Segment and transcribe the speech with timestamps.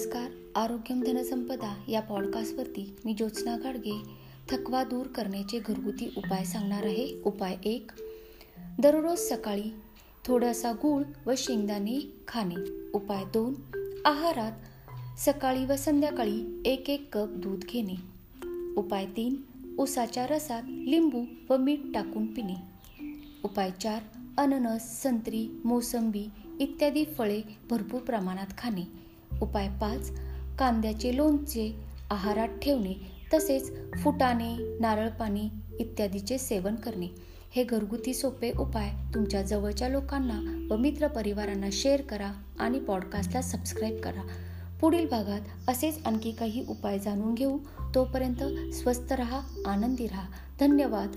[0.00, 0.30] नमस्कार.
[0.56, 4.02] आरोग्यम धनसंपदा या पॉडकास्टवरती मी ज्योत्स्ना गाडगे
[4.50, 7.22] थकवा दूर करण्याचे घरगुती उपाय सांगणार आहे.
[7.24, 7.90] उपाय एक
[8.82, 9.72] दररोज सकाळी
[10.24, 12.54] थोडासा गूळ व शेंगदाणे खाणे.
[12.94, 13.54] उपाय दोन
[14.04, 14.52] आहारात
[15.18, 17.96] सकाळी व संध्याकाळी एक एक कप दूध घेणे.
[18.76, 19.36] उपाय तीन
[19.78, 22.56] उसाच्या रसात लिंबू व मीठ टाकून पिणे.
[23.44, 24.02] उपाय चार
[24.38, 26.24] अननस संत्री मोसंबी
[26.60, 29.09] इत्यादी फळे भरपूर प्रमाणात खाणे.
[29.42, 30.10] उपाय पाच
[30.58, 31.80] कांद्याचे लोणचे
[32.10, 32.92] आहारात ठेवणे
[33.34, 33.72] तसेच
[34.02, 37.06] फुटाणे नारळ पाणी इत्यादीचे सेवन करणे.
[37.56, 44.26] हे घरगुती सोपे उपाय तुमच्या जवळच्या लोकांना व मित्रपरिवारांना शेअर करा आणि पॉडकास्टला सबस्क्राईब करा.
[44.80, 47.58] पुढील भागात असेच आणखी काही उपाय जाणून घेऊ.
[47.94, 50.28] तोपर्यंत स्वस्थ रहा आनंदी रहा.
[50.60, 51.16] धन्यवाद.